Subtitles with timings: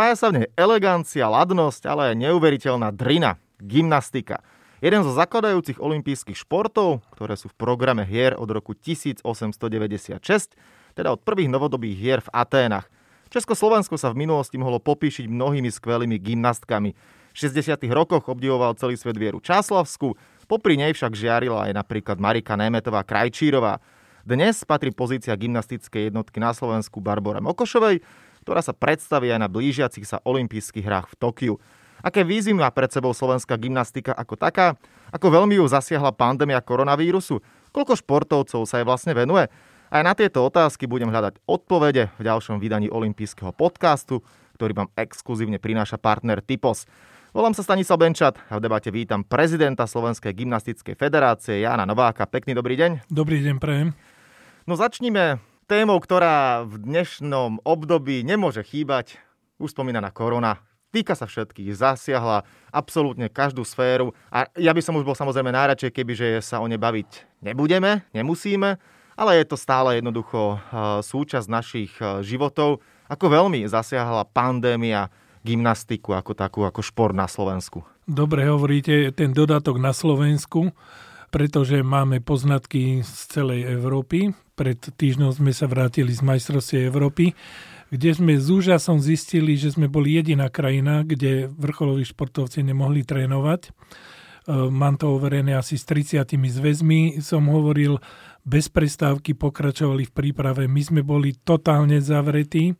[0.00, 4.40] Spája sa v nej elegancia, ladnosť, ale aj neuveriteľná drina, gymnastika.
[4.80, 9.60] Jeden zo zakladajúcich olympijských športov, ktoré sú v programe hier od roku 1896,
[10.96, 12.88] teda od prvých novodobých hier v Aténach.
[13.28, 16.96] Československo sa v minulosti mohlo popíšiť mnohými skvelými gymnastkami.
[16.96, 17.84] V 60.
[17.92, 20.16] rokoch obdivoval celý svet Vieru Čáslavsku,
[20.48, 23.84] popri nej však žiarila aj napríklad Marika Németová Krajčírová.
[24.24, 28.00] Dnes patrí pozícia gymnastickej jednotky na Slovensku Barbora Mokošovej,
[28.50, 31.54] ktorá sa predstaví aj na blížiacich sa olympijských hrách v Tokiu.
[32.02, 34.74] Aké výzvy má pred sebou slovenská gymnastika ako taká?
[35.14, 37.38] Ako veľmi ju zasiahla pandémia koronavírusu?
[37.70, 39.46] Koľko športovcov sa jej vlastne venuje?
[39.86, 44.26] Aj na tieto otázky budem hľadať odpovede v ďalšom vydaní olympijského podcastu,
[44.58, 46.90] ktorý vám exkluzívne prináša partner Typos.
[47.30, 52.26] Volám sa Stanislav Benčat a v debate vítam prezidenta Slovenskej gymnastickej federácie Jana Nováka.
[52.26, 53.06] Pekný dobrý deň.
[53.14, 53.94] Dobrý deň, prejem.
[54.66, 55.38] No začníme
[55.70, 59.22] témou, ktorá v dnešnom období nemôže chýbať.
[59.62, 60.58] Už spomínaná korona
[60.90, 62.42] týka sa všetkých, zasiahla
[62.74, 66.74] absolútne každú sféru a ja by som už bol samozrejme najradšej, keby sa o ne
[66.74, 68.82] baviť nebudeme, nemusíme,
[69.14, 70.58] ale je to stále jednoducho eh,
[71.06, 72.82] súčasť našich eh, životov.
[73.06, 75.06] Ako veľmi zasiahla pandémia
[75.46, 77.86] gymnastiku ako takú, ako šport na Slovensku?
[78.10, 80.74] Dobre hovoríte, ten dodatok na Slovensku,
[81.30, 84.34] pretože máme poznatky z celej Európy.
[84.54, 87.32] Pred týždňom sme sa vrátili z majstrovstiev Európy
[87.90, 93.66] kde sme s úžasom zistili, že sme boli jediná krajina, kde vrcholoví športovci nemohli trénovať.
[93.66, 93.70] E,
[94.70, 97.18] mám to overené asi s 30 zväzmi.
[97.18, 97.98] Som hovoril,
[98.46, 100.70] bez prestávky pokračovali v príprave.
[100.70, 102.72] My sme boli totálne zavretí.
[102.72, 102.74] E,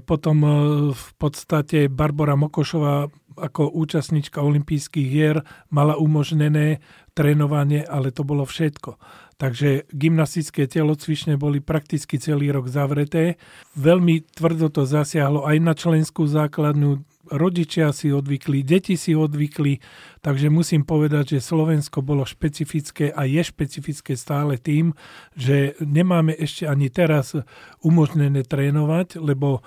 [0.00, 0.50] potom e,
[0.96, 6.78] v podstate Barbara Mokošová ako účastnička olympijských hier mala umožnené
[7.14, 8.98] trénovanie, ale to bolo všetko.
[9.38, 13.38] Takže gymnastické telocvične boli prakticky celý rok zavreté.
[13.74, 17.02] Veľmi tvrdo to zasiahlo aj na členskú základnú.
[17.24, 19.80] Rodičia si odvykli, deti si odvykli,
[20.20, 24.92] takže musím povedať, že Slovensko bolo špecifické a je špecifické stále tým,
[25.32, 27.32] že nemáme ešte ani teraz
[27.80, 29.60] umožnené trénovať, lebo e,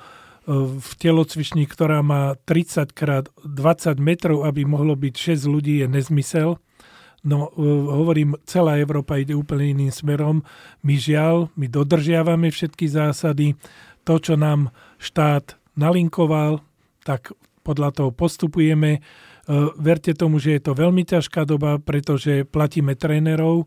[0.78, 3.50] v telocvični, ktorá má 30 x 20
[3.98, 6.62] metrov, aby mohlo byť 6 ľudí, je nezmysel.
[7.26, 10.46] No, e, hovorím, celá Európa ide úplne iným smerom.
[10.86, 13.58] My žiaľ, my dodržiavame všetky zásady.
[14.06, 14.70] To, čo nám
[15.02, 16.62] štát nalinkoval,
[17.02, 17.34] tak
[17.66, 18.92] podľa toho postupujeme.
[18.98, 19.00] E,
[19.76, 23.66] verte tomu, že je to veľmi ťažká doba, pretože platíme trénerov.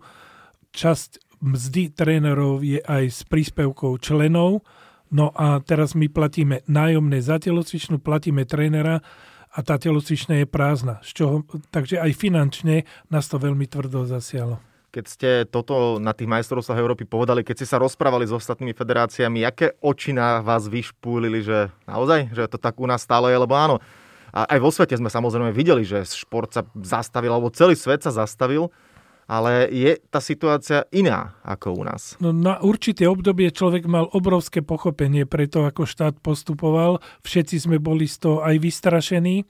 [0.71, 4.62] Časť mzdy trénerov je aj s príspevkou členov.
[5.10, 9.03] No a teraz my platíme nájomné za telocvičnú, platíme trénera
[9.50, 11.03] a tá telocvičná je prázdna.
[11.03, 11.34] Z čoho,
[11.75, 14.62] takže aj finančne nás to veľmi tvrdo zasialo.
[14.91, 19.47] Keď ste toto na tých majstrovstvách Európy povedali, keď ste sa rozprávali s ostatnými federáciami,
[19.47, 23.55] aké oči na vás vyšpúlili, že naozaj, že to tak u nás stále je, lebo
[23.55, 23.78] áno,
[24.31, 28.15] a aj vo svete sme samozrejme videli, že šport sa zastavil, alebo celý svet sa
[28.15, 28.71] zastavil,
[29.30, 32.18] ale je tá situácia iná ako u nás.
[32.18, 36.98] No, na určité obdobie človek mal obrovské pochopenie pre to, ako štát postupoval.
[37.22, 39.46] Všetci sme boli z toho aj vystrašení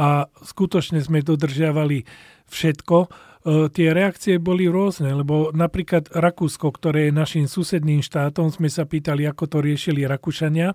[0.00, 2.08] a skutočne sme dodržiavali
[2.48, 2.96] všetko.
[3.04, 3.08] E,
[3.68, 9.28] tie reakcie boli rôzne, lebo napríklad Rakúsko, ktoré je našim susedným štátom, sme sa pýtali,
[9.28, 10.72] ako to riešili Rakúšania,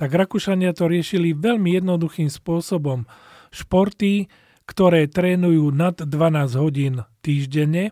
[0.00, 3.04] tak Rakúšania to riešili veľmi jednoduchým spôsobom.
[3.52, 4.24] Športy,
[4.70, 7.90] ktoré trénujú nad 12 hodín týždenne,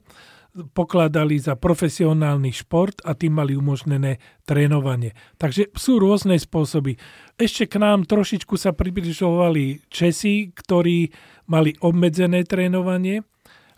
[0.74, 5.14] pokladali za profesionálny šport a tým mali umožnené trénovanie.
[5.38, 6.98] Takže sú rôzne spôsoby.
[7.34, 11.10] Ešte k nám trošičku sa približovali Česi, ktorí
[11.50, 13.22] mali obmedzené trénovanie,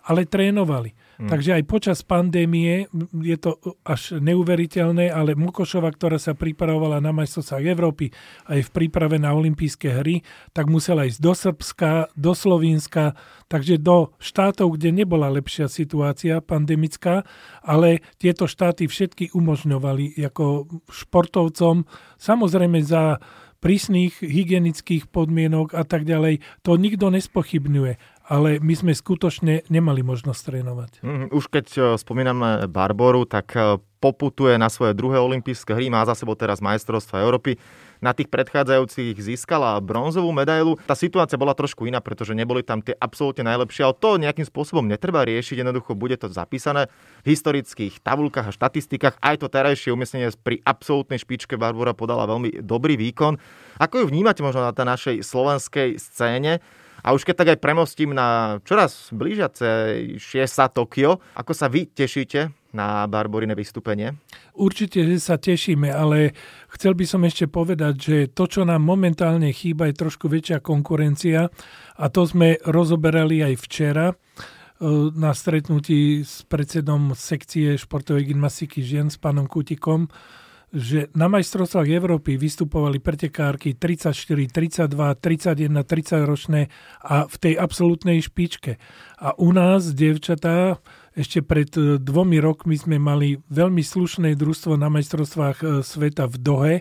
[0.04, 0.92] ale trénovali.
[1.20, 1.28] Hmm.
[1.28, 7.64] Takže aj počas pandémie je to až neuveriteľné, ale Mukošova, ktorá sa pripravovala na majstrovstvách
[7.68, 8.08] Európy
[8.48, 10.24] aj v príprave na olympijské hry,
[10.56, 13.12] tak musela ísť do Srbska, do Slovenska,
[13.52, 17.28] takže do štátov, kde nebola lepšia situácia pandemická,
[17.60, 21.84] ale tieto štáty všetky umožňovali ako športovcom,
[22.16, 23.20] samozrejme za
[23.60, 26.40] prísnych hygienických podmienok a tak ďalej.
[26.64, 30.90] To nikto nespochybňuje ale my sme skutočne nemali možnosť trénovať.
[31.02, 36.06] Mm, už keď e, spomíname Barboru, tak e, poputuje na svoje druhé olympijské hry, má
[36.06, 37.58] za sebou teraz majstrovstva Európy.
[38.00, 40.80] Na tých predchádzajúcich získala bronzovú medailu.
[40.88, 44.88] Tá situácia bola trošku iná, pretože neboli tam tie absolútne najlepšie, ale to nejakým spôsobom
[44.88, 45.60] netreba riešiť.
[45.60, 46.88] Jednoducho bude to zapísané
[47.26, 49.20] v historických tabulkách a štatistikách.
[49.20, 53.36] Aj to terajšie umiestnenie pri absolútnej špičke Barbora podala veľmi dobrý výkon.
[53.76, 56.64] Ako ju vnímate možno na tej našej slovenskej scéne?
[57.00, 59.68] A už keď tak aj premostím na čoraz blížiace
[60.48, 64.14] sa Tokio, ako sa vy tešíte na Barborine vystúpenie?
[64.54, 66.36] Určite, sa tešíme, ale
[66.70, 71.50] chcel by som ešte povedať, že to, čo nám momentálne chýba, je trošku väčšia konkurencia
[71.98, 74.06] a to sme rozoberali aj včera
[74.80, 80.08] E, na stretnutí s predsedom sekcie športovej gymnastiky žien s pánom Kutikom,
[80.70, 86.70] že na majstrovstvách Európy vystupovali pretekárky 34, 32, 31, 30 ročné
[87.02, 88.78] a v tej absolútnej špičke.
[89.18, 90.78] A u nás, dievčatá,
[91.10, 96.36] ešte pred e, dvomi rokmi sme mali veľmi slušné družstvo na majstrovstvách e, sveta v
[96.38, 96.74] Dohe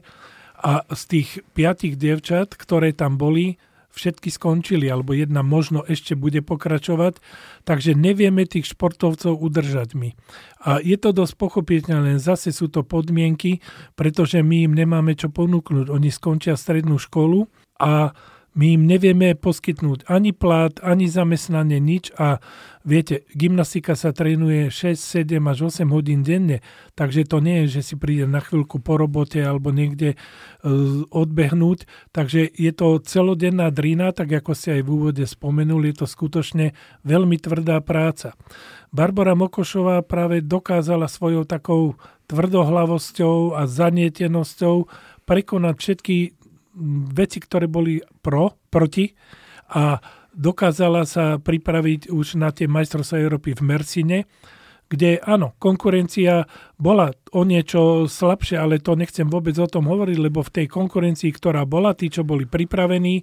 [0.60, 3.58] a z tých piatich dievčat, ktoré tam boli,
[4.00, 7.20] všetky skončili, alebo jedna možno ešte bude pokračovať,
[7.68, 10.16] takže nevieme tých športovcov udržať my.
[10.64, 13.60] A je to dosť pochopiteľné, zase sú to podmienky,
[14.00, 15.92] pretože my im nemáme čo ponúknuť.
[15.92, 17.52] Oni skončia strednú školu
[17.84, 18.16] a
[18.58, 22.10] my im nevieme poskytnúť ani plát, ani zamestnanie, nič.
[22.18, 22.42] A
[22.82, 26.66] viete, gymnastika sa trénuje 6, 7 až 8 hodín denne,
[26.98, 31.86] takže to nie je, že si príde na chvíľku po robote alebo niekde uh, odbehnúť,
[32.10, 36.74] takže je to celodenná drina, tak ako ste aj v úvode spomenuli, je to skutočne
[37.06, 38.34] veľmi tvrdá práca.
[38.90, 41.94] Barbara Mokošová práve dokázala svojou takou
[42.26, 44.90] tvrdohlavosťou a zanietenosťou
[45.30, 46.18] prekonať všetky
[47.14, 49.12] veci, ktoré boli pro, proti
[49.74, 49.98] a
[50.34, 54.18] dokázala sa pripraviť už na tie majstrovstvá Európy v Mersine,
[54.90, 56.50] kde áno, konkurencia
[56.82, 61.30] bola o niečo slabšia, ale to nechcem vôbec o tom hovoriť, lebo v tej konkurencii,
[61.30, 63.22] ktorá bola, tí, čo boli pripravení,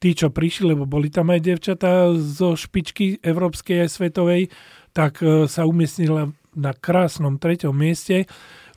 [0.00, 4.48] tí, čo prišli, lebo boli tam aj devčatá zo špičky európskej a svetovej,
[4.96, 8.24] tak e, sa umiestnila na krásnom treťom mieste.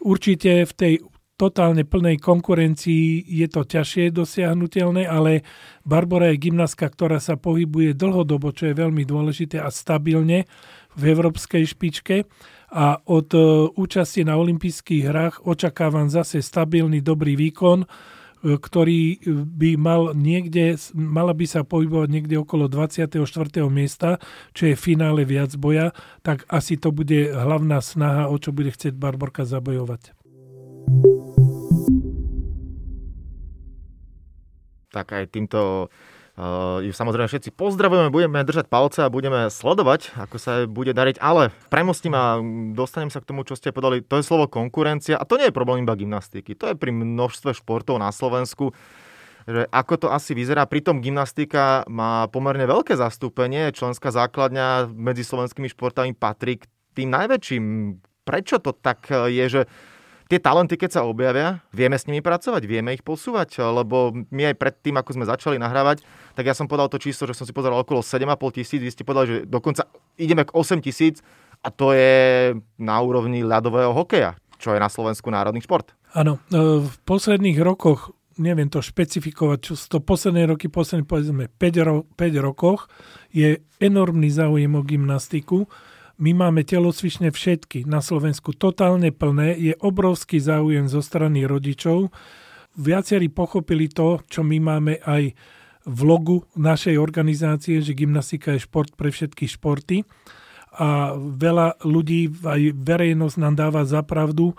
[0.04, 0.94] Určite v tej
[1.36, 5.44] totálne plnej konkurencii je to ťažšie dosiahnutelné, ale
[5.84, 10.48] Barbara je gymnastka, ktorá sa pohybuje dlhodobo, čo je veľmi dôležité a stabilne
[10.96, 12.24] v európskej špičke
[12.72, 13.40] a od e,
[13.76, 17.88] účasti na olympijských hrách očakávam zase stabilný dobrý výkon, e,
[18.56, 19.20] ktorý
[19.60, 23.20] by mal niekde, mala by sa pohybovať niekde okolo 24.
[23.68, 24.24] miesta,
[24.56, 25.92] čo je finále viac boja,
[26.24, 30.16] tak asi to bude hlavná snaha, o čo bude chcieť Barborka zabojovať.
[34.96, 35.92] Tak aj týmto
[36.36, 41.56] Uh, samozrejme všetci pozdravujeme, budeme držať palce a budeme sledovať, ako sa bude dariť, ale
[41.72, 42.44] premostím a
[42.76, 44.04] dostanem sa k tomu, čo ste podali.
[44.04, 46.52] To je slovo konkurencia a to nie je problém iba gymnastiky.
[46.60, 48.76] To je pri množstve športov na Slovensku
[49.46, 50.66] že ako to asi vyzerá.
[50.66, 53.70] Pritom gymnastika má pomerne veľké zastúpenie.
[53.70, 56.66] Členská základňa medzi slovenskými športami patrí k
[56.98, 57.64] tým najväčším.
[58.26, 59.62] Prečo to tak je, že
[60.26, 64.56] tie talenty, keď sa objavia, vieme s nimi pracovať, vieme ich posúvať, lebo my aj
[64.58, 66.02] pred tým, ako sme začali nahrávať,
[66.34, 69.06] tak ja som podal to číslo, že som si pozeral okolo 7,5 tisíc, vy ste
[69.06, 69.86] povedali, že dokonca
[70.18, 71.22] ideme k 8 tisíc
[71.62, 75.94] a to je na úrovni ľadového hokeja, čo je na Slovensku národný šport.
[76.18, 81.88] Áno, e, v posledných rokoch neviem to špecifikovať, čo to posledné roky, posledné povedzme 5,
[81.88, 82.92] ro- 5 rokoch
[83.32, 85.68] je enormný záujem o gymnastiku
[86.16, 92.12] my máme telocvične všetky na Slovensku totálne plné, je obrovský záujem zo strany rodičov.
[92.76, 95.36] Viacerí pochopili to, čo my máme aj
[95.86, 100.08] v logu našej organizácie, že gymnastika je šport pre všetky športy.
[100.76, 104.58] A veľa ľudí, aj verejnosť nám dáva za pravdu.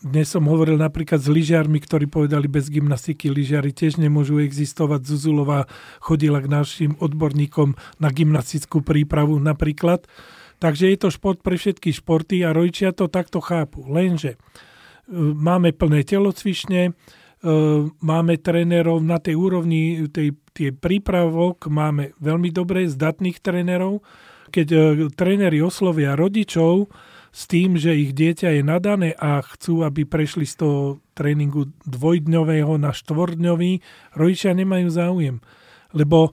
[0.00, 5.04] Dnes som hovoril napríklad s lyžiarmi, ktorí povedali, bez gymnastiky lyžiari tiež nemôžu existovať.
[5.04, 5.68] Zuzulová
[6.00, 10.08] chodila k našim odborníkom na gymnastickú prípravu napríklad.
[10.62, 13.82] Takže je to šport pre všetky športy a rodičia to takto chápu.
[13.90, 14.38] Lenže e,
[15.18, 16.92] máme plné telocvične, e,
[17.98, 24.06] máme trénerov na tej úrovni, tej, tie prípravok, máme veľmi dobré, zdatných trénerov.
[24.54, 24.78] Keď e,
[25.10, 26.94] tréneri oslovia rodičov
[27.34, 32.78] s tým, že ich dieťa je nadané a chcú, aby prešli z toho tréningu dvojdňového
[32.78, 33.82] na štvordňový,
[34.14, 35.36] rodičia nemajú záujem.
[35.90, 36.30] Lebo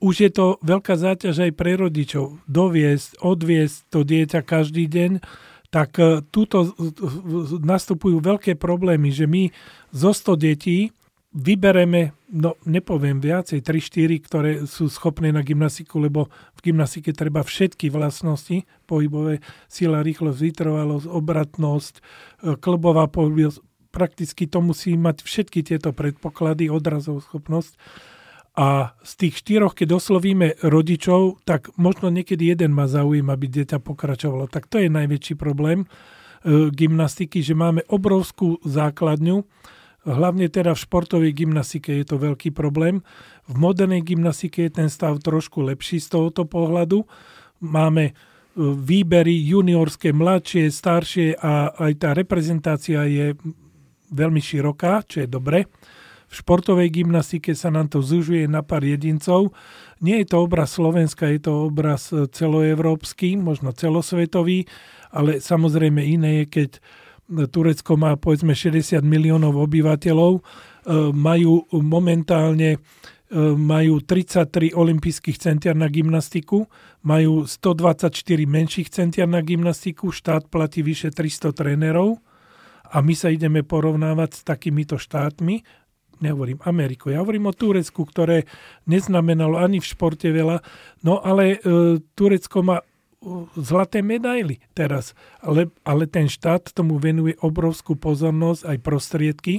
[0.00, 2.40] už je to veľká záťaž aj pre rodičov.
[2.46, 5.12] Doviesť, odviesť to dieťa každý deň,
[5.70, 6.72] tak e, túto
[7.60, 9.50] nastupujú veľké problémy, že my
[9.92, 10.78] zo 100 detí
[11.36, 17.92] vybereme, no nepoviem viacej, 3-4, ktoré sú schopné na gymnastiku, lebo v gymnastike treba všetky
[17.92, 22.02] vlastnosti, pohybové, sila, rýchlosť, vytrvalosť, obratnosť, e,
[22.56, 23.60] klbová pohybnosť,
[23.92, 27.76] prakticky to musí mať všetky tieto predpoklady, odrazov, schopnosť
[28.56, 33.84] a z tých štyroch, keď oslovíme rodičov, tak možno niekedy jeden má záujem, aby dieťa
[33.84, 34.48] pokračovalo.
[34.48, 35.86] Tak to je najväčší problém e,
[36.72, 39.44] gymnastiky, že máme obrovskú základňu.
[40.08, 43.04] Hlavne teda v športovej gymnastike je to veľký problém.
[43.44, 47.04] V modernej gymnastike je ten stav trošku lepší z tohoto pohľadu.
[47.60, 48.12] Máme e,
[48.56, 53.36] výbery juniorské, mladšie, staršie a aj tá reprezentácia je
[54.16, 55.68] veľmi široká, čo je dobre.
[56.26, 59.54] V športovej gymnastike sa nám to zužuje na pár jedincov.
[60.02, 64.66] Nie je to obraz Slovenska, je to obraz celoevropský, možno celosvetový,
[65.14, 66.70] ale samozrejme iné je, keď
[67.26, 70.42] Turecko má povedzme 60 miliónov obyvateľov, e,
[71.10, 72.78] majú momentálne e,
[73.58, 76.70] majú 33 olympijských centier na gymnastiku,
[77.02, 78.14] majú 124
[78.46, 82.22] menších centier na gymnastiku, štát platí vyše 300 trénerov
[82.86, 85.66] a my sa ideme porovnávať s takýmito štátmi,
[86.20, 88.48] nehovorím Ameriku, ja hovorím o Turecku, ktoré
[88.88, 90.62] neznamenalo ani v športe veľa,
[91.04, 92.78] no ale e, Turecko má
[93.56, 99.54] zlaté medaily teraz, ale, ale ten štát tomu venuje obrovskú pozornosť aj prostriedky.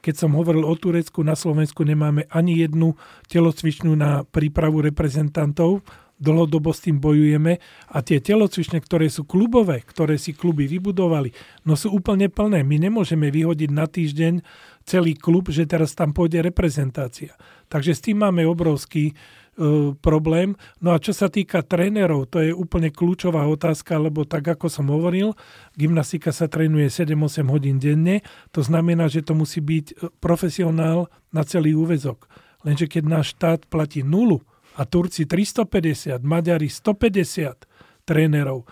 [0.00, 2.96] Keď som hovoril o Turecku, na Slovensku nemáme ani jednu
[3.28, 5.84] telocvičnú na prípravu reprezentantov,
[6.20, 11.32] dlhodobo s tým bojujeme a tie telocvične, ktoré sú klubové, ktoré si kluby vybudovali,
[11.64, 12.60] no sú úplne plné.
[12.60, 14.44] My nemôžeme vyhodiť na týždeň
[14.90, 17.38] celý klub, že teraz tam pôjde reprezentácia.
[17.70, 20.58] Takže s tým máme obrovský uh, problém.
[20.82, 24.90] No a čo sa týka trénerov, to je úplne kľúčová otázka, lebo tak ako som
[24.90, 25.38] hovoril,
[25.78, 31.46] gymnastika sa trénuje 7-8 hodín denne, to znamená, že to musí byť e, profesionál na
[31.46, 32.26] celý úvezok.
[32.66, 34.42] Lenže keď náš štát platí nulu,
[34.80, 38.64] a Turci 350, Maďari 150 trénerov.
[38.64, 38.66] E,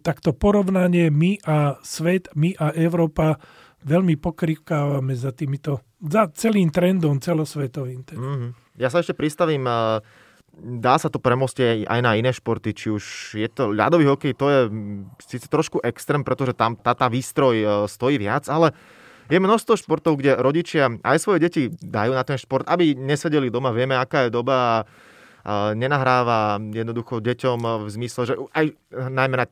[0.00, 3.36] tak to porovnanie my a svet, my a Európa
[3.84, 8.00] veľmi pokrývkávame za týmito, za celým trendom celosvetovým.
[8.02, 8.20] Teda.
[8.20, 8.50] Mm-hmm.
[8.80, 9.68] Ja sa ešte pristavím,
[10.58, 13.04] dá sa to premostiť aj na iné športy, či už
[13.38, 14.60] je to ľadový hokej, to je
[15.22, 18.72] síce trošku extrém, pretože tam tá, tá výstroj e, stojí viac, ale
[19.28, 23.72] je množstvo športov, kde rodičia aj svoje deti dajú na ten šport, aby nesedeli doma.
[23.72, 24.84] Vieme, aká je doba
[25.76, 29.44] nenahráva jednoducho deťom v zmysle, že aj najmä na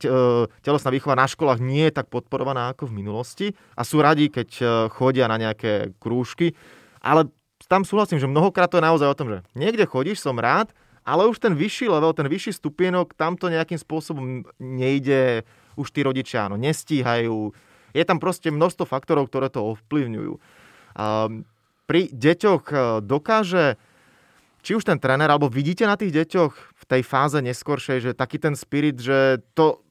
[0.65, 3.47] telesná výchova na školách nie je tak podporovaná ako v minulosti
[3.77, 6.57] a sú radi, keď e, chodia na nejaké krúžky,
[6.97, 7.29] ale
[7.69, 10.73] tam súhlasím, že mnohokrát to je naozaj o tom, že niekde chodíš, som rád,
[11.05, 15.45] ale už ten vyšší level, ten vyšší stupienok, tam to nejakým spôsobom nejde,
[15.77, 17.53] už tí rodičia áno, nestíhajú.
[17.93, 20.33] Je tam proste množstvo faktorov, ktoré to ovplyvňujú.
[21.85, 23.77] Pri deťoch e, dokáže
[24.63, 28.39] či už ten tréner, alebo vidíte na tých deťoch v tej fáze neskoršej, že taký
[28.39, 29.83] ten spirit, že to,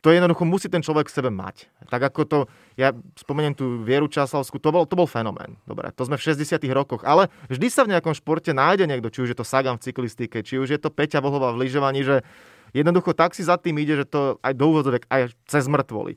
[0.00, 1.66] to jednoducho musí ten človek v sebe mať.
[1.90, 2.38] Tak ako to,
[2.78, 5.58] ja spomeniem tú Vieru Časlavskú, to bol, to bol fenomén.
[5.66, 9.26] Dobre, to sme v 60 rokoch, ale vždy sa v nejakom športe nájde niekto, či
[9.26, 12.22] už je to Sagan v cyklistike, či už je to Peťa Vohová v lyžovaní, že
[12.70, 16.16] jednoducho tak si za tým ide, že to aj do úvodzovek, aj cez mŕtvoli.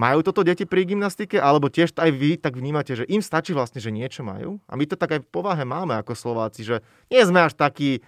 [0.00, 3.84] Majú toto deti pri gymnastike, alebo tiež aj vy tak vnímate, že im stačí vlastne,
[3.84, 4.56] že niečo majú?
[4.64, 6.80] A my to tak aj v povahe máme ako Slováci, že
[7.12, 8.00] nie sme až taký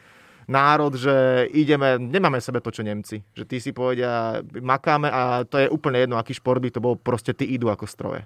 [0.49, 3.21] národ, že ideme, nemáme sebe to, čo Nemci.
[3.37, 6.97] Že ty si povedia, makáme a to je úplne jedno, aký šport by to bol,
[6.97, 8.25] proste ty idú ako stroje.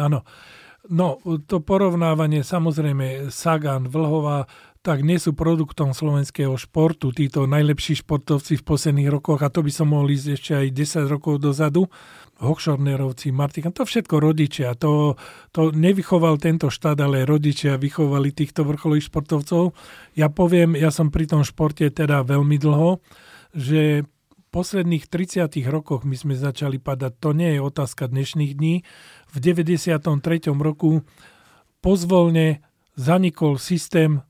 [0.00, 0.24] Áno.
[0.84, 1.16] No,
[1.48, 4.44] to porovnávanie, samozrejme, Sagan, Vlhová,
[4.84, 9.72] tak nie sú produktom slovenského športu, títo najlepší športovci v posledných rokoch, a to by
[9.72, 10.66] som mohol ísť ešte aj
[11.08, 11.88] 10 rokov dozadu,
[12.42, 14.74] Hochschornerovci, Martika, to všetko rodičia.
[14.82, 15.14] To,
[15.54, 19.70] to nevychoval tento štát, ale rodičia vychovali týchto vrcholových športovcov.
[20.18, 22.98] Ja poviem, ja som pri tom športe teda veľmi dlho,
[23.54, 24.02] že
[24.50, 28.86] posledných 30 rokoch my sme začali padať, to nie je otázka dnešných dní.
[29.30, 29.98] V 93.
[30.54, 31.02] roku
[31.82, 32.62] pozvolne
[32.94, 34.22] zanikol systém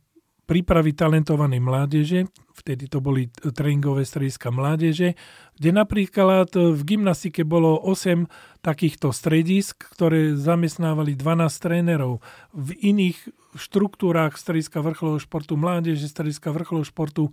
[0.45, 2.21] prípravy talentovanej mládeže,
[2.55, 5.17] vtedy to boli tréningové strediska mládeže,
[5.57, 8.29] kde napríklad v gymnastike bolo 8
[8.61, 12.21] takýchto stredisk, ktoré zamestnávali 12 trénerov.
[12.53, 13.19] V iných
[13.55, 17.25] štruktúrách strediska vrcholového športu mládeže, strediska vrcholového športu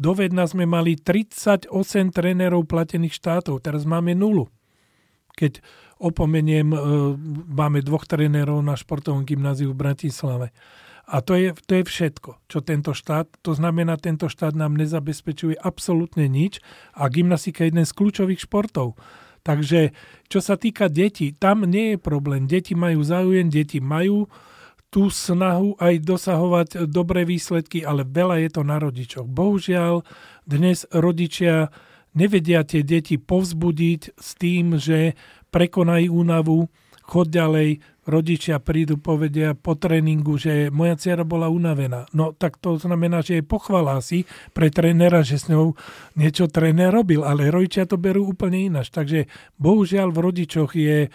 [0.00, 1.68] dovedna sme mali 38
[2.12, 4.48] trénerov platených štátov, teraz máme nulu.
[5.36, 5.60] Keď
[6.00, 6.78] opomeniem, e,
[7.48, 10.52] máme dvoch trénerov na športovom gymnáziu v Bratislave.
[11.06, 15.54] A to je, to je všetko, čo tento štát, to znamená, tento štát nám nezabezpečuje
[15.54, 16.58] absolútne nič
[16.98, 18.98] a gymnastika je jeden z kľúčových športov.
[19.46, 19.94] Takže
[20.26, 22.50] čo sa týka detí, tam nie je problém.
[22.50, 24.26] Deti majú záujem, deti majú
[24.90, 29.30] tú snahu aj dosahovať dobré výsledky, ale veľa je to na rodičoch.
[29.30, 30.02] Bohužiaľ,
[30.42, 31.70] dnes rodičia
[32.18, 35.14] nevedia tie deti povzbudiť s tým, že
[35.54, 36.66] prekonajú únavu,
[37.06, 42.06] chod ďalej, rodičia prídu, povedia po tréningu, že moja dcera bola unavená.
[42.14, 45.74] No tak to znamená, že je pochvalá si pre trénera, že s ňou
[46.14, 48.94] niečo tréner robil, ale rodičia to berú úplne ináč.
[48.94, 49.26] Takže
[49.58, 51.10] bohužiaľ v rodičoch je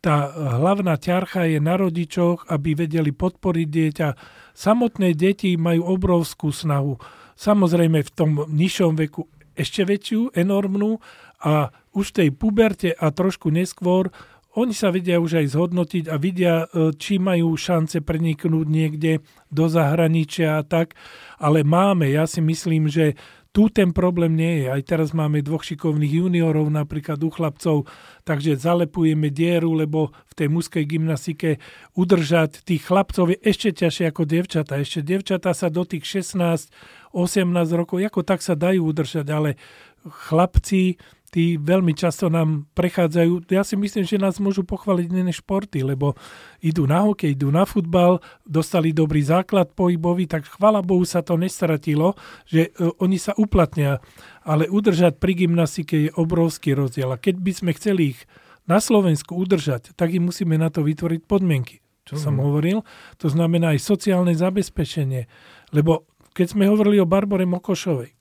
[0.00, 4.08] tá hlavná ťarcha je na rodičoch, aby vedeli podporiť dieťa.
[4.54, 6.94] Samotné deti majú obrovskú snahu.
[7.34, 9.26] Samozrejme v tom nižšom veku
[9.56, 11.00] ešte väčšiu, enormnú
[11.42, 14.12] a už v tej puberte a trošku neskôr
[14.56, 19.20] oni sa vedia už aj zhodnotiť a vidia, e, či majú šance preniknúť niekde
[19.52, 20.96] do zahraničia a tak.
[21.36, 23.20] Ale máme, ja si myslím, že
[23.56, 24.66] tu ten problém nie je.
[24.68, 27.88] Aj teraz máme dvoch šikovných juniorov napríklad u chlapcov,
[28.28, 31.56] takže zalepujeme dieru, lebo v tej mužskej gymnastike
[31.96, 34.76] udržať tých chlapcov je ešte ťažšie ako devčata.
[34.76, 36.68] Ešte devčata sa do tých 16,
[37.16, 39.56] 18 rokov, ako tak sa dajú udržať, ale
[40.04, 45.82] chlapci tí veľmi často nám prechádzajú, ja si myslím, že nás môžu pochváliť iné športy,
[45.82, 46.14] lebo
[46.62, 51.34] idú na hokej, idú na futbal, dostali dobrý základ pohybový, tak chvala Bohu sa to
[51.34, 52.14] nestratilo,
[52.46, 53.98] že e, oni sa uplatnia,
[54.46, 57.10] ale udržať pri gymnastike je obrovský rozdiel.
[57.14, 58.20] A keď by sme chceli ich
[58.66, 62.22] na Slovensku udržať, tak im musíme na to vytvoriť podmienky, čo mm.
[62.22, 62.82] som hovoril.
[63.22, 65.30] To znamená aj sociálne zabezpečenie.
[65.74, 68.12] Lebo keď sme hovorili o Barbore Mokošovej,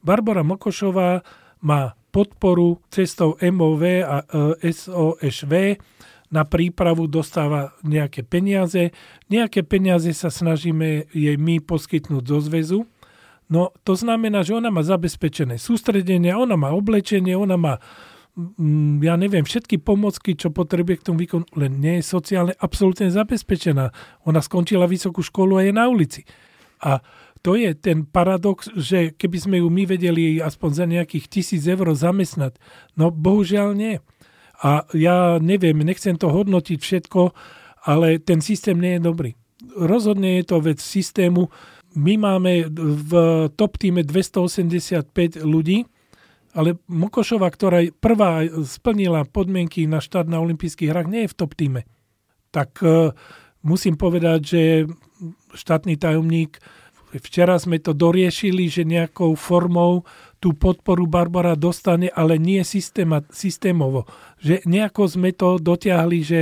[0.00, 1.20] Barbara Mokošová
[1.60, 5.78] má podporu cestou MOV a e, SOŠV,
[6.30, 8.94] na prípravu dostáva nejaké peniaze.
[9.26, 12.80] Nejaké peniaze sa snažíme jej my poskytnúť zo zväzu.
[13.50, 17.82] No to znamená, že ona má zabezpečené sústredenie, ona má oblečenie, ona má
[18.38, 23.10] mm, ja neviem, všetky pomocky, čo potrebuje k tomu výkonu, len nie je sociálne absolútne
[23.10, 23.90] zabezpečená.
[24.30, 26.22] Ona skončila vysokú školu a je na ulici.
[26.78, 27.02] A
[27.40, 31.96] to je ten paradox, že keby sme ju my vedeli aspoň za nejakých tisíc eur
[31.96, 32.60] zamestnať,
[33.00, 33.96] no bohužiaľ nie.
[34.60, 37.32] A ja neviem, nechcem to hodnotiť všetko,
[37.88, 39.30] ale ten systém nie je dobrý.
[39.72, 41.48] Rozhodne je to vec systému.
[41.96, 43.12] My máme v
[43.56, 45.88] top týme 285 ľudí,
[46.52, 51.52] ale Mokošova, ktorá prvá splnila podmienky na štart na olympijských hrách, nie je v top
[51.56, 51.82] týme.
[52.50, 53.14] Tak uh,
[53.62, 54.62] musím povedať, že
[55.54, 56.58] štátny tajomník
[57.10, 60.06] Včera sme to doriešili, že nejakou formou
[60.38, 64.06] tú podporu Barbara dostane, ale nie systéma, systémovo.
[64.38, 66.40] Že nejako sme to dotiahli, že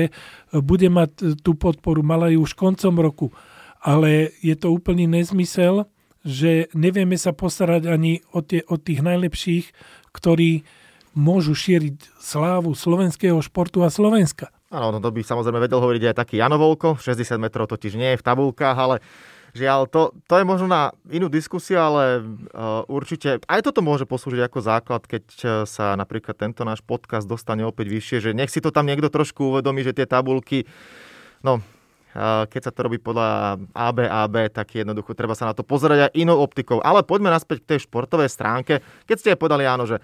[0.52, 3.32] bude mať tú podporu, mala ju už koncom roku.
[3.80, 5.88] Ale je to úplný nezmysel,
[6.20, 9.66] že nevieme sa postarať ani o, tie, o tých najlepších,
[10.12, 10.68] ktorí
[11.16, 14.52] môžu šíriť slávu slovenského športu a Slovenska.
[14.68, 18.12] Áno, no to by samozrejme vedel hovoriť aj taký Jano Volko, 60 metrov totiž nie
[18.14, 19.00] je v tabulkách, ale
[19.58, 24.46] Žiaľ, to, to je možno na inú diskusiu, ale uh, určite aj toto môže poslúžiť
[24.46, 28.62] ako základ, keď e, sa napríklad tento náš podcast dostane opäť vyššie, že nech si
[28.62, 30.62] to tam niekto trošku uvedomí, že tie tabulky,
[31.42, 35.66] no, uh, keď sa to robí podľa AB, AB, tak jednoducho treba sa na to
[35.66, 36.78] pozerať aj inou optikou.
[36.78, 38.78] Ale poďme naspäť k tej športovej stránke.
[39.10, 39.98] Keď ste aj povedali, áno, že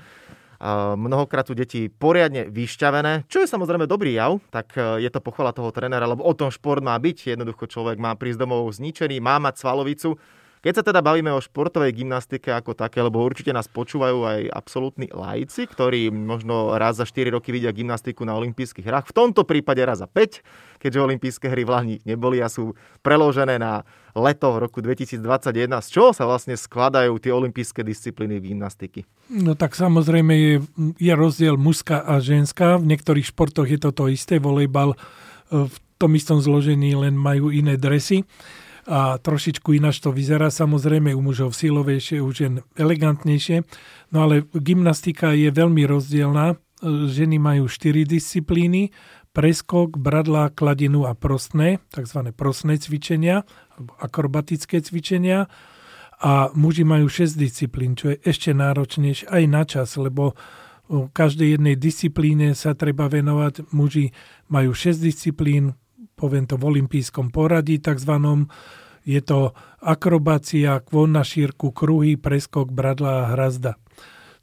[0.98, 5.56] mnohokrát sú deti poriadne vyšťavené, čo je samozrejme dobrý jav, tak e, je to pochvala
[5.56, 7.34] toho trénera, lebo o tom šport má byť.
[7.34, 10.16] Jednoducho človek má prísť domov zničený, má mať svalovicu.
[10.64, 15.12] Keď sa teda bavíme o športovej gymnastike ako také, lebo určite nás počúvajú aj absolútni
[15.12, 19.84] lajci, ktorí možno raz za 4 roky vidia gymnastiku na olympijských hrách, v tomto prípade
[19.84, 20.40] raz za 5,
[20.80, 22.72] keďže olympijské hry v Lani neboli a sú
[23.04, 23.84] preložené na
[24.16, 25.68] leto v roku 2021.
[25.84, 29.04] Z čoho sa vlastne skladajú tie olympijské disciplíny gymnastiky?
[29.28, 30.54] No tak samozrejme je,
[30.96, 32.80] je rozdiel mužská a ženská.
[32.80, 34.40] V niektorých športoch je to to isté.
[34.40, 38.24] Volejbal e, v tom istom zložení len majú iné dresy
[38.84, 40.52] a trošičku ináč to vyzerá.
[40.52, 43.64] Samozrejme u mužov silovejšie, u žien elegantnejšie.
[44.12, 46.60] No ale gymnastika je veľmi rozdielna.
[46.84, 48.92] Ženy majú 4 disciplíny,
[49.32, 52.28] preskok, bradla, kladinu a prostné, tzv.
[52.36, 55.48] prostné cvičenia, alebo akrobatické cvičenia.
[56.20, 60.36] A muži majú 6 disciplín, čo je ešte náročnejšie aj na čas, lebo
[60.84, 63.72] v každej jednej disciplíne sa treba venovať.
[63.72, 64.12] Muži
[64.52, 65.72] majú 6 disciplín,
[66.24, 68.48] poviem to v olympijskom poradí takzvanom.
[69.04, 69.52] Je to
[69.84, 73.76] akrobácia, kvon na šírku, kruhy, preskok, bradla a hrazda.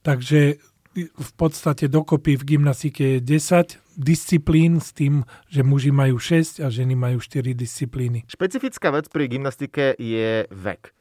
[0.06, 0.62] Takže
[0.94, 6.70] v podstate dokopy v gymnastike je 10 disciplín s tým, že muži majú 6 a
[6.70, 8.30] ženy majú 4 disciplíny.
[8.30, 10.94] Špecifická vec pri gymnastike je vek.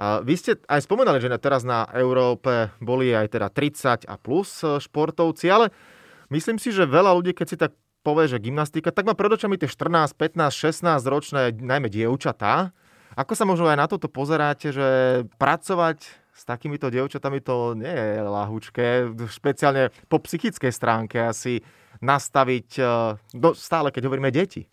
[0.00, 4.64] A vy ste aj spomenali, že teraz na Európe boli aj teda 30 a plus
[4.64, 5.70] športovci, ale
[6.32, 9.56] myslím si, že veľa ľudí, keď si tak povie, že gymnastika, tak má pred očami
[9.56, 12.76] tie 14, 15, 16 ročné, najmä dievčatá.
[13.16, 14.88] Ako sa možno aj na toto pozeráte, že
[15.40, 18.86] pracovať s takýmito dievčatami to nie je lahúčké,
[19.30, 21.62] špeciálne po psychickej stránke asi
[22.02, 22.68] nastaviť,
[23.38, 24.66] no, stále keď hovoríme deti.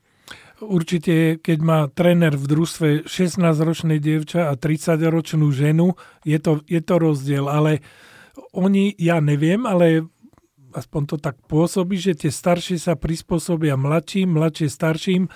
[0.61, 6.95] Určite, keď má tréner v družstve 16-ročnej dievča a 30-ročnú ženu, je to, je to
[7.01, 7.81] rozdiel, ale
[8.53, 10.05] oni, ja neviem, ale
[10.73, 15.27] aspoň to tak pôsobí, že tie staršie sa prispôsobia mladším, mladšie starším.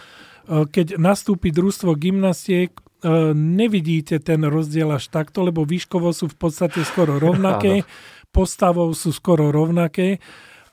[0.46, 2.70] Keď nastúpi družstvo gymnastiek,
[3.34, 7.86] nevidíte ten rozdiel až takto, lebo výškovo sú v podstate skoro rovnaké,
[8.30, 10.22] postavou sú skoro rovnaké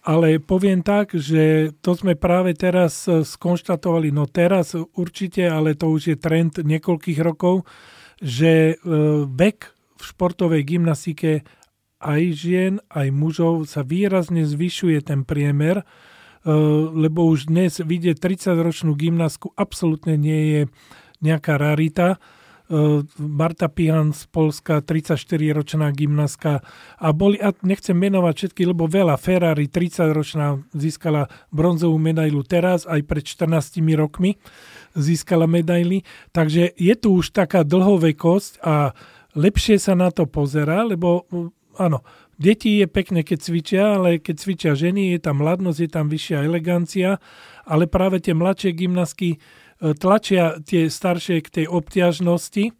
[0.03, 5.95] ale poviem tak, že to sme práve teraz eh, skonštatovali, no teraz určite, ale to
[5.95, 7.63] už je trend niekoľkých rokov,
[8.23, 8.79] že
[9.27, 9.59] vek
[9.99, 11.43] v športovej gymnastike
[12.03, 16.51] aj žien, aj mužov sa výrazne zvyšuje ten priemer, eh,
[16.91, 20.63] lebo už dnes vidieť 30-ročnú gymnastku absolútne nie je
[21.23, 22.19] nejaká rarita.
[22.67, 26.67] E, Marta Pihan z Polska, 34-ročná gymnastka.
[26.99, 33.07] A boli, a nechcem menovať všetky, lebo veľa, Ferrari, 30-ročná, získala bronzovú medailu teraz, aj
[33.07, 34.35] pred 14 rokmi
[34.93, 36.05] získala medaily,
[36.37, 38.93] takže je tu už taká dlhovekosť a
[39.33, 41.25] lepšie sa na to pozera, lebo
[41.79, 42.05] áno,
[42.37, 46.45] deti je pekne, keď cvičia, ale keď cvičia ženy, je tam mladnosť, je tam vyššia
[46.45, 47.21] elegancia,
[47.69, 49.39] ale práve tie mladšie gymnastky
[49.99, 52.71] tlačia tie staršie k tej obťažnosti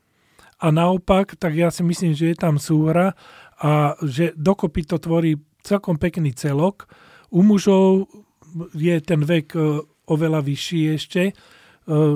[0.63, 3.19] a naopak, tak ja si myslím, že je tam súhra
[3.59, 6.87] a že dokopy to tvorí celkom pekný celok.
[7.35, 8.07] U mužov
[8.71, 11.23] je ten vek e, oveľa vyšší ešte.
[11.31, 11.33] E,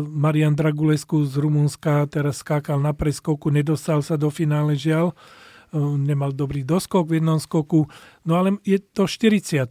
[0.06, 5.14] Marian Dragulescu z Rumunska teraz skákal na preskoku, nedostal sa do finále žiaľ, e,
[5.96, 7.84] nemal dobrý doskok v jednom skoku,
[8.24, 9.68] no ale je to 40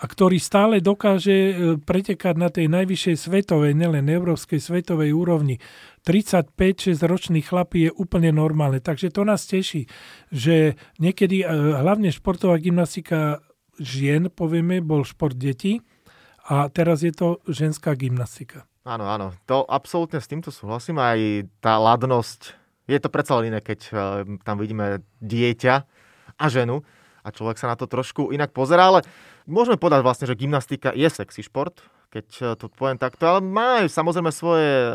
[0.00, 5.60] a ktorý stále dokáže e, pretekať na tej najvyššej svetovej, nelen európskej svetovej úrovni.
[6.08, 8.80] 35-6 ročný chlapí je úplne normálne.
[8.80, 9.84] Takže to nás teší,
[10.32, 11.46] že niekedy e,
[11.84, 13.44] hlavne športová gymnastika
[13.76, 15.84] žien, povieme, bol šport detí
[16.48, 18.64] a teraz je to ženská gymnastika.
[18.88, 19.36] Áno, áno.
[19.44, 20.96] To absolútne s týmto súhlasím.
[20.96, 21.20] Aj
[21.60, 22.56] tá ladnosť,
[22.90, 23.92] je to predsa len iné, keď e,
[24.42, 25.74] tam vidíme dieťa
[26.36, 26.82] a ženu
[27.22, 29.06] a človek sa na to trošku inak pozerá, ale
[29.46, 31.78] môžeme povedať vlastne, že gymnastika je sexy šport,
[32.10, 34.92] keď e, to poviem takto, ale má samozrejme svoje e,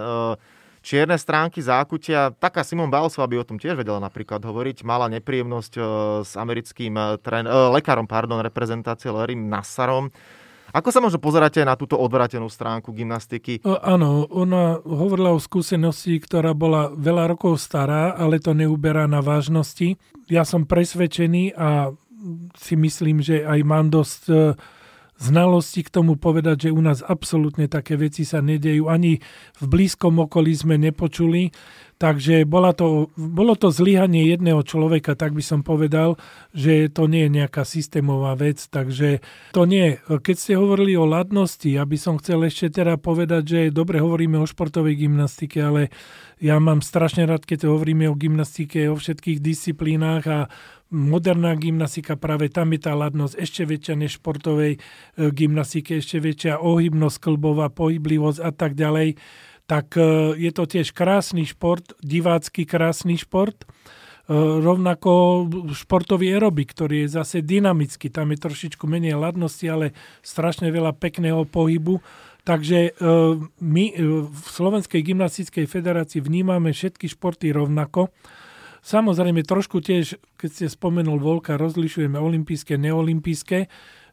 [0.83, 2.35] čierne stránky zákutia.
[2.35, 4.85] Taká Simon Balsová by o tom tiež vedela napríklad hovoriť.
[4.85, 5.73] Mala nepríjemnosť
[6.21, 6.93] s americkým
[7.25, 10.13] trén, lekárom pardon, reprezentácie Larrym Nassarom.
[10.75, 13.63] Ako sa možno pozeráte na túto odvratenú stránku gymnastiky?
[13.63, 19.23] O, áno, ona hovorila o skúsenosti, ktorá bola veľa rokov stará, ale to neuberá na
[19.23, 19.95] vážnosti.
[20.27, 21.95] Ja som presvedčený a
[22.59, 24.35] si myslím, že aj mám dosť e,
[25.15, 28.91] znalosti k tomu povedať, že u nás absolútne také veci sa nedejú.
[28.91, 29.23] Ani
[29.55, 31.55] v blízkom okolí sme nepočuli.
[31.95, 36.19] Takže bola to, bolo to zlyhanie jedného človeka, tak by som povedal,
[36.51, 38.59] že to nie je nejaká systémová vec.
[38.67, 39.23] Takže
[39.55, 39.95] to nie.
[40.03, 44.35] Keď ste hovorili o ladnosti, ja by som chcel ešte teda povedať, že dobre hovoríme
[44.35, 45.87] o športovej gymnastike, ale
[46.43, 50.39] ja mám strašne rád, keď hovoríme o gymnastike, o všetkých disciplínach a
[50.91, 54.79] moderná gymnastika, práve tam je tá ladnosť ešte väčšia než športovej e,
[55.31, 59.17] gymnastike, ešte väčšia ohybnosť klbová, pohyblivosť a tak ďalej.
[59.65, 63.65] Tak e, je to tiež krásny šport, divácky krásny šport.
[63.65, 63.67] E,
[64.37, 70.93] rovnako športový aerobik, ktorý je zase dynamický, tam je trošičku menej ladnosti, ale strašne veľa
[70.97, 72.01] pekného pohybu.
[72.45, 72.93] Takže
[73.57, 73.85] my
[74.29, 78.13] v Slovenskej gymnastickej federácii vnímame všetky športy rovnako
[78.85, 83.65] Samozrejme, trošku tiež, keď ste spomenul Volka, rozlišujeme olympijské, neolympijské.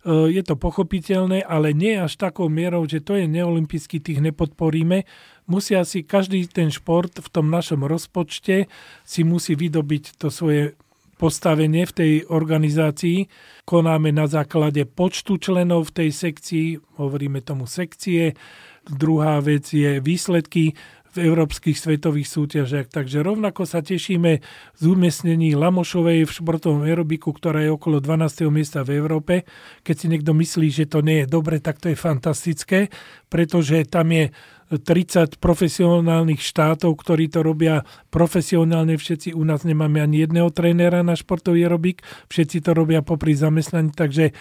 [0.03, 5.07] E, je to pochopiteľné, ale nie až takou mierou, že to je neolympijský, tých nepodporíme.
[5.47, 8.71] Musia si každý ten šport v tom našom rozpočte
[9.03, 10.75] si musí vydobiť to svoje
[11.19, 13.31] postavenie v tej organizácii.
[13.63, 18.35] Konáme na základe počtu členov v tej sekcii, hovoríme tomu sekcie.
[18.83, 20.75] Druhá vec je výsledky
[21.13, 22.89] v európskych svetových súťažiach.
[22.89, 24.41] Takže rovnako sa tešíme
[24.77, 28.49] z umiestnení Lamošovej v športovom aerobiku, ktorá je okolo 12.
[28.49, 29.45] miesta v Európe.
[29.85, 32.89] Keď si niekto myslí, že to nie je dobre, tak to je fantastické,
[33.29, 34.33] pretože tam je
[34.73, 38.97] 30 profesionálnych štátov, ktorí to robia profesionálne.
[38.97, 42.01] Všetci u nás nemáme ani jedného trénera na športový aerobik,
[42.33, 44.33] všetci to robia popri zamestnaní, takže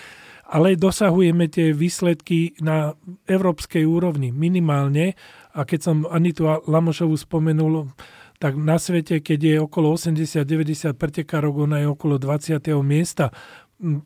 [0.51, 2.91] ale dosahujeme tie výsledky na
[3.23, 5.15] európskej úrovni minimálne
[5.55, 7.87] a keď som Anitu Lamošovu spomenul,
[8.35, 12.59] tak na svete, keď je okolo 80-90 pretekárov, ona je okolo 20.
[12.83, 13.31] miesta.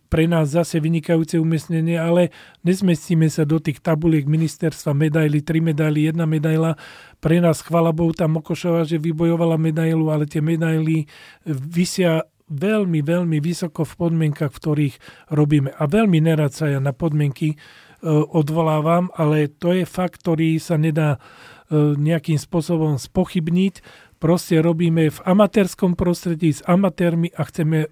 [0.08, 2.32] Pre nás zase vynikajúce umiestnenie, ale
[2.64, 6.76] nezmestíme sa do tých tabuliek ministerstva medaily, tri medaily, jedna medaila.
[7.20, 11.10] Pre nás, chvala Bohu, tam Mokošova, že vybojovala medailu, ale tie medaily
[11.48, 14.96] vysia veľmi, veľmi vysoko v podmienkach, v ktorých
[15.34, 15.74] robíme.
[15.76, 17.58] A veľmi nerad sa ja na podmienky
[18.06, 24.06] E, odvolávam, ale to je fakt, ktorý sa nedá e, nejakým spôsobom spochybniť.
[24.22, 27.88] proste robíme v amatérskom prostredí s amatérmi a chceme e,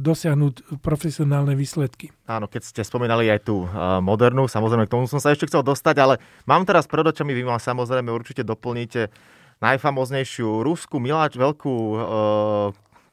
[0.00, 2.08] dosiahnuť profesionálne výsledky.
[2.24, 3.68] Áno, keď ste spomínali aj tú
[4.00, 6.14] modernú, samozrejme k tomu som sa ešte chcel dostať, ale
[6.48, 9.12] mám teraz pred očami, vy ma samozrejme určite doplníte
[9.58, 11.98] najfamoznejšiu ruskú miláč, veľkú e,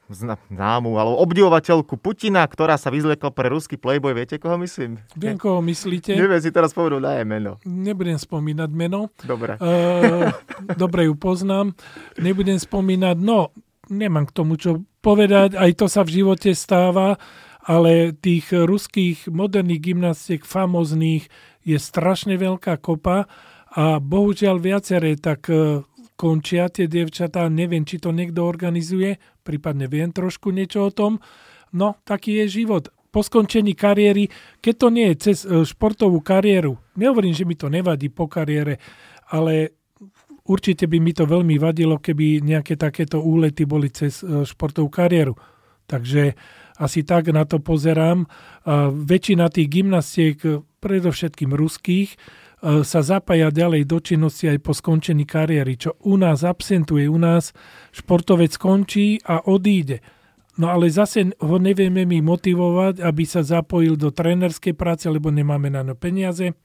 [0.10, 4.14] známu, alebo obdivovateľku Putina, ktorá sa vyzliekla pre ruský playboy.
[4.14, 5.02] Viete, koho myslím?
[5.18, 6.14] Viem, koho myslíte.
[6.14, 7.52] Neviem si teraz povedať na meno.
[7.66, 9.10] Nebudem spomínať meno.
[9.26, 9.58] Dobre.
[9.58, 10.30] Uh,
[10.78, 11.74] dobre ju poznám.
[12.22, 13.50] Nebudem spomínať, no,
[13.90, 15.58] nemám k tomu čo povedať.
[15.58, 17.18] Aj to sa v živote stáva,
[17.66, 21.26] ale tých ruských moderných gymnastiek famozných
[21.66, 23.26] je strašne veľká kopa
[23.76, 25.84] a bohužiaľ viaceré tak e,
[26.16, 27.48] končia tie dievčatá.
[27.52, 31.20] Neviem, či to niekto organizuje, prípadne viem trošku niečo o tom.
[31.76, 32.90] No, taký je život.
[33.12, 34.28] Po skončení kariéry,
[34.60, 38.80] keď to nie je cez e, športovú kariéru, nehovorím, že mi to nevadí po kariére,
[39.32, 39.76] ale
[40.44, 45.36] určite by mi to veľmi vadilo, keby nejaké takéto úlety boli cez e, športovú kariéru.
[45.88, 46.36] Takže
[46.76, 48.28] asi tak na to pozerám.
[48.92, 50.38] Väčšina tých gymnastiek,
[50.84, 52.20] predovšetkým ruských,
[52.64, 57.06] sa zapája ďalej do činnosti aj po skončení kariéry, čo u nás absentuje.
[57.06, 57.52] U nás
[57.92, 60.02] športovec skončí a odíde.
[60.56, 65.68] No ale zase ho nevieme my motivovať, aby sa zapojil do trénerskej práce, lebo nemáme
[65.68, 66.56] na no peniaze.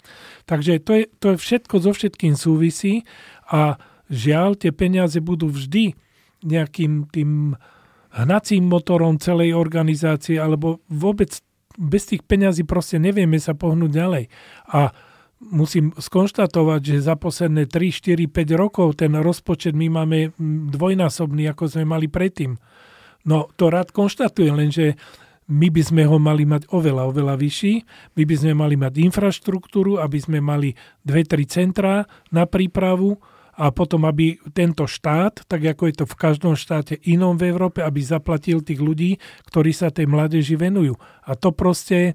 [0.46, 3.02] Takže to je, to je všetko so všetkým súvisí
[3.50, 5.98] a žiaľ, tie peniaze budú vždy
[6.46, 7.58] nejakým tým
[8.14, 11.42] hnacím motorom celej organizácie, alebo vôbec
[11.74, 14.24] bez tých peňazí proste nevieme sa pohnúť ďalej.
[14.70, 14.94] A
[15.40, 20.36] musím skonštatovať, že za posledné 3, 4, 5 rokov ten rozpočet my máme
[20.70, 22.60] dvojnásobný, ako sme mali predtým.
[23.24, 24.96] No to rád konštatujem, lenže
[25.50, 27.74] my by sme ho mali mať oveľa, oveľa vyšší.
[28.14, 33.18] My by sme mali mať infraštruktúru, aby sme mali 2-3 centrá na prípravu
[33.58, 37.82] a potom, aby tento štát, tak ako je to v každom štáte inom v Európe,
[37.82, 39.18] aby zaplatil tých ľudí,
[39.50, 40.94] ktorí sa tej mládeži venujú.
[41.26, 42.14] A to proste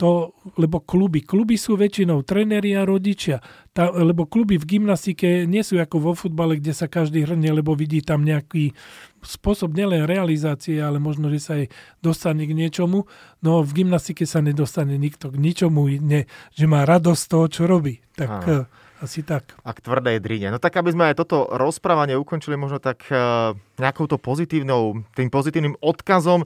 [0.00, 3.38] to, lebo kluby, kluby sú väčšinou trenéri a rodičia,
[3.70, 7.76] tá, lebo kluby v gymnastike nie sú ako vo futbale, kde sa každý hrne, lebo
[7.78, 8.74] vidí tam nejaký
[9.22, 11.70] spôsob nielen realizácie, ale možno, že sa aj
[12.02, 13.06] dostane k niečomu.
[13.40, 18.02] No v gymnastike sa nedostane nikto k ničomu, ne, že má radosť toho, čo robí.
[18.18, 18.66] Tak Aha.
[19.00, 19.54] asi tak.
[19.62, 20.50] A k tvrdej drine.
[20.50, 25.30] No tak aby sme aj toto rozprávanie ukončili možno tak uh, nejakou to pozitívnou, tým
[25.30, 26.42] pozitívnym odkazom,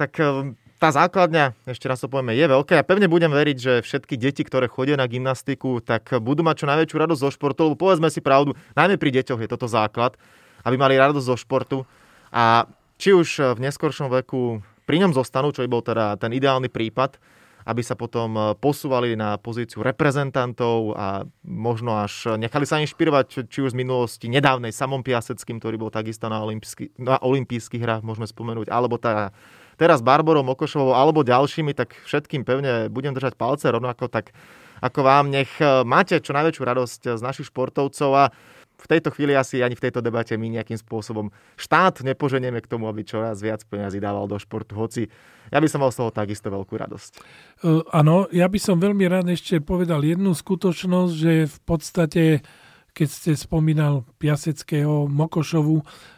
[0.00, 2.76] tak uh, tá základňa, ešte raz to povieme, je veľká.
[2.76, 6.66] Ja pevne budem veriť, že všetky deti, ktoré chodia na gymnastiku, tak budú mať čo
[6.68, 10.20] najväčšiu radosť zo športu, lebo povedzme si pravdu, najmä pri deťoch je toto základ,
[10.68, 11.78] aby mali radosť zo športu.
[12.28, 12.68] A
[13.00, 17.16] či už v neskoršom veku pri ňom zostanú, čo by bol teda ten ideálny prípad,
[17.66, 23.74] aby sa potom posúvali na pozíciu reprezentantov a možno až nechali sa inšpirovať, či už
[23.74, 29.02] z minulosti nedávnej Samom Piaseckým, ktorý bol takisto na, olympijský, olympijských hrách, môžeme spomenúť, alebo
[29.02, 29.34] tá
[29.76, 34.32] teraz Barborou Mokošovou alebo ďalšími, tak všetkým pevne budem držať palce rovnako, tak
[34.80, 38.24] ako vám nech e, máte čo najväčšiu radosť z našich športovcov a
[38.76, 42.92] v tejto chvíli asi ani v tejto debate my nejakým spôsobom štát nepoženieme k tomu,
[42.92, 45.08] aby čoraz viac peniazy dával do športu, hoci
[45.48, 47.10] ja by som mal z toho takisto veľkú radosť.
[47.64, 52.24] Uh, áno, ja by som veľmi rád ešte povedal jednu skutočnosť, že v podstate,
[52.92, 56.15] keď ste spomínal Piaseckého, Mokošovu, E,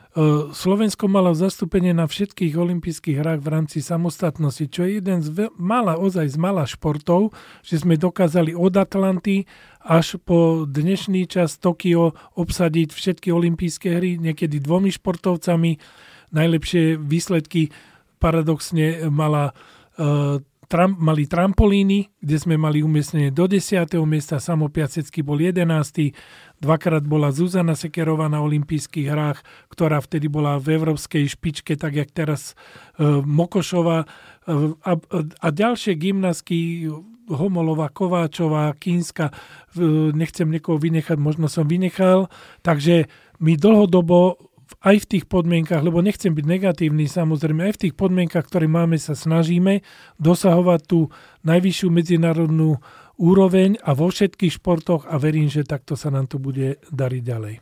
[0.51, 5.95] Slovensko malo zastúpenie na všetkých olympijských hrách v rámci samostatnosti, čo je jeden z mala,
[5.95, 7.31] ozaj z mala športov,
[7.63, 9.47] že sme dokázali od Atlanty
[9.79, 15.79] až po dnešný čas Tokio obsadiť všetky olympijské hry, niekedy dvomi športovcami.
[16.35, 17.71] Najlepšie výsledky
[18.19, 23.89] paradoxne mala uh, tram, mali trampolíny, kde sme mali umiestnenie do 10.
[24.05, 25.65] miesta, Samo Piasecký bol 11.
[26.61, 29.41] Dvakrát bola Zuzana Sekerová na olympijských hrách,
[29.73, 32.53] ktorá vtedy bola v európskej špičke, tak jak teraz
[33.01, 34.05] e, Mokošová.
[34.05, 34.07] E,
[34.85, 34.93] a,
[35.41, 36.87] a ďalšie gymnastky
[37.33, 42.29] Homolová, Kováčová, Kínska, e, nechcem niekoho vynechať, možno som vynechal.
[42.61, 43.09] Takže
[43.41, 44.49] my dlhodobo
[44.79, 48.95] aj v tých podmienkach, lebo nechcem byť negatívny, samozrejme, aj v tých podmienkach, ktoré máme,
[48.95, 49.83] sa snažíme
[50.23, 51.01] dosahovať tú
[51.43, 52.79] najvyššiu medzinárodnú
[53.19, 57.55] úroveň a vo všetkých športoch a verím, že takto sa nám to bude dariť ďalej.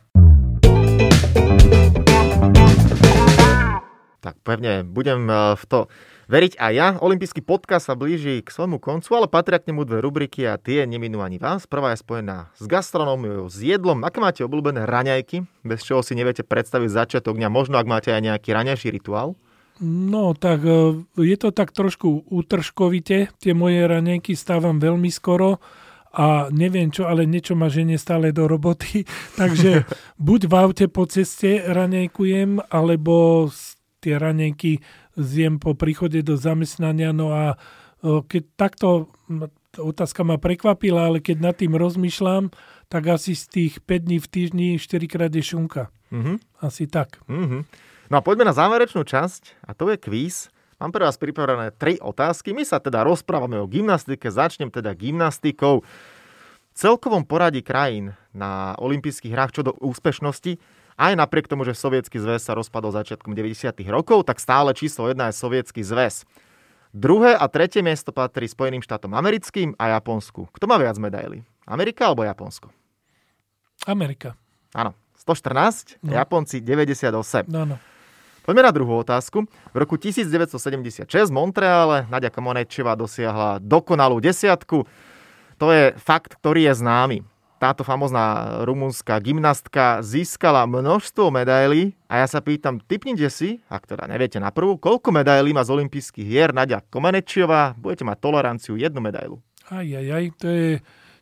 [4.17, 5.79] Tak pevne, budem eh, v to
[6.27, 6.87] veriť aj ja.
[6.99, 10.83] Olympijský podcast sa blíži k svojmu koncu, ale patria k nemu dve rubriky a tie
[10.83, 11.65] neminú ani vás.
[11.65, 14.03] Prvá je spojená s gastronómiou, s jedlom.
[14.03, 17.49] Aké máte obľúbené raňajky, bez čoho si neviete predstaviť začiatok dňa?
[17.49, 19.39] Možno ak máte aj nejaký raňajší rituál?
[19.81, 23.29] No, tak e, je to tak trošku útržkovite.
[23.37, 25.61] Tie moje raňajky stávam veľmi skoro
[26.17, 29.05] a neviem čo, ale niečo ma ženie stále do roboty.
[29.41, 29.85] Takže
[30.17, 33.47] buď v aute po ceste ranejkujem, alebo
[34.01, 34.81] tie ranejky
[35.17, 37.11] zjem po príchode do zamestnania.
[37.11, 37.57] No a
[38.05, 39.09] keď takto,
[39.75, 42.53] otázka ma prekvapila, ale keď nad tým rozmýšľam,
[42.87, 45.89] tak asi z tých 5 dní v týždni 4 krát je šunka.
[46.13, 46.37] Mm-hmm.
[46.63, 47.19] Asi tak.
[47.27, 47.61] Mm-hmm.
[48.07, 50.53] No a poďme na záverečnú časť a to je kvíz.
[50.77, 52.53] Mám pre vás pripravené tri otázky.
[52.53, 54.29] My sa teda rozprávame o gymnastike.
[54.29, 55.81] Začnem teda gymnastikou.
[55.81, 60.61] V celkovom poradí krajín na olympijských hrách čo do úspešnosti,
[60.97, 63.69] aj napriek tomu, že Sovietský zväz sa rozpadol začiatkom 90.
[63.93, 66.25] rokov, tak stále číslo jedna je Sovietský zväz.
[66.89, 70.49] Druhé a tretie miesto patrí Spojeným štátom americkým a Japonsku.
[70.49, 71.45] Kto má viac medailí?
[71.69, 72.73] Amerika alebo Japonsko?
[73.85, 74.33] Amerika.
[74.73, 76.17] Áno, 114, no.
[76.17, 77.45] Japonci 98.
[77.45, 77.77] No, no.
[78.47, 79.43] Poďme na druhú otázku.
[79.45, 84.87] V roku 1976 v Montreale Nadia Kamonečeva dosiahla dokonalú desiatku.
[85.59, 87.17] To je fakt, ktorý je známy.
[87.57, 94.05] Táto famozná rumunská gymnastka získala množstvo medailí a ja sa pýtam, typnite si, ak teda
[94.05, 99.01] neviete na prvú, koľko medailí má z olympijských hier Nadia Komenečová, budete mať toleranciu jednu
[99.01, 99.41] medailu.
[99.73, 100.69] Aj, aj, aj, to je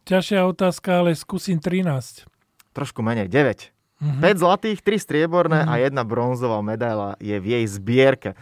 [0.04, 2.28] ťažšia otázka, ale skúsim 13.
[2.76, 3.72] Trošku menej, 9.
[4.04, 4.20] Mm-hmm.
[4.20, 5.72] 5 zlatých, 3 strieborné mm-hmm.
[5.72, 8.36] a jedna bronzová medaila je v jej zbierke.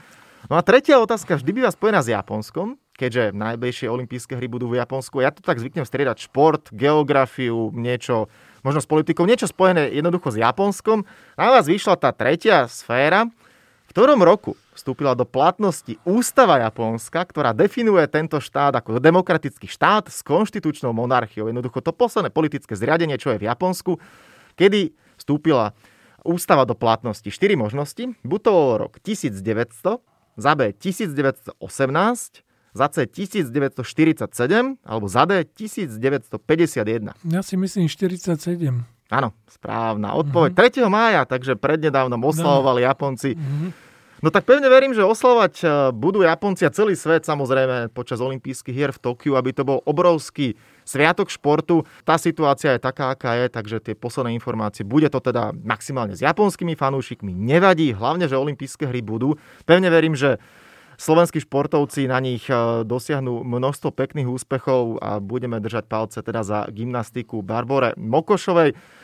[0.54, 4.78] No a tretia otázka vždy býva spojená s Japonskom, keďže najbližšie olympijské hry budú v
[4.78, 5.18] Japonsku.
[5.18, 8.30] Ja to tak zvyknem striedať šport, geografiu, niečo,
[8.62, 11.10] možno s politikou, niečo spojené jednoducho s Japonskom.
[11.42, 13.34] Na vás vyšla tá tretia sféra.
[13.90, 20.14] V ktorom roku vstúpila do platnosti ústava Japonska, ktorá definuje tento štát ako demokratický štát
[20.14, 21.50] s konštitučnou monarchiou.
[21.50, 23.98] Jednoducho to posledné politické zriadenie, čo je v Japonsku,
[24.54, 25.74] kedy vstúpila
[26.22, 27.26] ústava do platnosti.
[27.26, 28.14] Štyri možnosti.
[28.22, 31.58] Buď to rok 1900, za B 1918,
[32.74, 37.14] za C 1947 alebo za D 1951.
[37.30, 38.38] Ja si myslím 47.
[39.14, 40.58] Áno, správna odpoveď.
[40.58, 40.90] Uh-huh.
[40.90, 40.90] 3.
[40.90, 42.88] mája, takže prednedávnom oslavovali no.
[42.90, 43.70] Japonci uh-huh.
[44.24, 48.72] No tak pevne verím, že oslavať e, budú Japonci a celý svet samozrejme počas olympijských
[48.72, 51.88] hier v Tokiu, aby to bol obrovský sviatok športu.
[52.04, 56.22] Tá situácia je taká, aká je, takže tie posledné informácie, bude to teda maximálne s
[56.24, 59.36] japonskými fanúšikmi, nevadí, hlavne, že olympijské hry budú.
[59.68, 60.38] Pevne verím, že
[61.02, 66.70] slovenskí športovci na nich e, dosiahnu množstvo pekných úspechov a budeme držať palce teda za
[66.70, 69.02] gymnastiku Barbore Mokošovej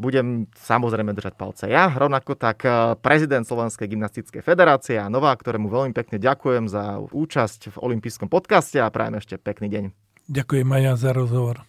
[0.00, 5.68] budem samozrejme držať palce ja, rovnako tak eh, prezident Slovenskej gymnastickej federácie a Nová, ktorému
[5.68, 10.11] veľmi pekne ďakujem za účasť v olympijskom podcaste a prajem ešte pekný deň.
[10.32, 11.60] Ďakujem aj ja za rozhovor.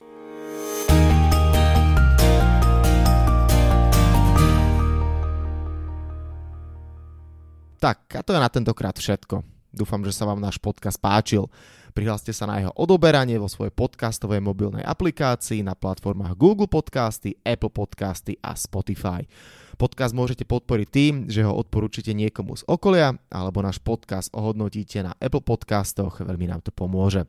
[7.83, 9.43] Tak, a to je na tentokrát všetko.
[9.75, 11.51] Dúfam, že sa vám náš podcast páčil.
[11.91, 17.75] Prihláste sa na jeho odoberanie vo svojej podcastovej mobilnej aplikácii na platformách Google Podcasty, Apple
[17.75, 19.27] Podcasty a Spotify.
[19.77, 25.17] Podcast môžete podporiť tým, že ho odporúčite niekomu z okolia alebo náš podcast ohodnotíte na
[25.17, 27.25] Apple Podcastoch, veľmi nám to pomôže.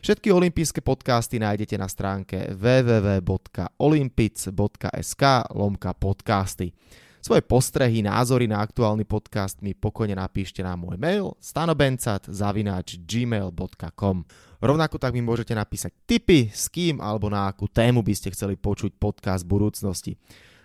[0.00, 5.22] Všetky olympijské podcasty nájdete na stránke www.olympic.sk
[5.52, 6.72] lomka podcasty.
[7.20, 14.16] Svoje postrehy, názory na aktuálny podcast mi pokojne napíšte na môj mail stanobencat.gmail.com
[14.60, 18.56] Rovnako tak mi môžete napísať tipy, s kým alebo na akú tému by ste chceli
[18.56, 20.16] počuť podcast v budúcnosti.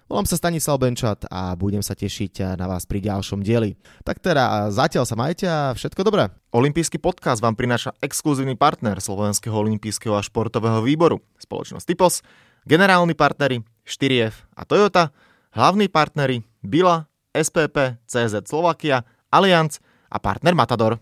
[0.06, 3.74] Volám sa Stanislav Benčat a budem sa tešiť na vás pri ďalšom dieli.
[4.06, 6.30] Tak teda zatiaľ sa majte a všetko dobré.
[6.54, 12.22] Olympijský podcast vám prináša exkluzívny partner Slovenského olympijského a športového výboru, spoločnosť Typos,
[12.70, 15.10] generálni partneri 4F a Toyota–
[15.56, 19.80] Hlavní partnery Bila, SPP, CZ Slovakia, Allianz
[20.12, 21.00] a partner Matador.